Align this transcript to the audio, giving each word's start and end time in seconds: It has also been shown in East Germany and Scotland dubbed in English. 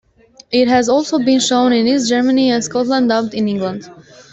It 0.51 0.67
has 0.67 0.89
also 0.89 1.19
been 1.19 1.39
shown 1.39 1.71
in 1.73 1.85
East 1.85 2.09
Germany 2.09 2.49
and 2.49 2.63
Scotland 2.63 3.09
dubbed 3.09 3.35
in 3.35 3.47
English. 3.47 3.85